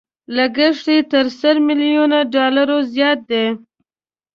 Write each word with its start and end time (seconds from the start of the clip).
لګښت 0.35 0.85
يې 0.95 0.99
تر 1.11 1.25
سل 1.39 1.55
ميليونو 1.67 2.19
ډالرو 2.33 2.77
زيات 2.93 3.19
دی. 3.29 3.45